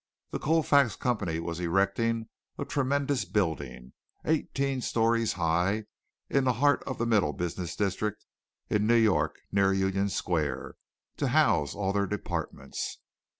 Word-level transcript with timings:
The 0.31 0.39
Colfax 0.39 0.95
company 0.95 1.39
was 1.39 1.59
erecting 1.59 2.27
a 2.57 2.65
tremendous 2.65 3.23
building, 3.23 3.93
eighteen 4.25 4.81
stories 4.81 5.33
high, 5.33 5.85
in 6.27 6.43
the 6.43 6.53
heart 6.53 6.81
of 6.87 6.97
the 6.97 7.05
middle 7.05 7.33
business 7.33 7.75
district 7.75 8.25
in 8.67 8.87
New 8.87 8.95
York 8.95 9.37
near 9.51 9.71
Union 9.71 10.09
Square, 10.09 10.73
to 11.17 11.27
house 11.27 11.75
all 11.75 11.93
their 11.93 12.07
departments. 12.07 12.97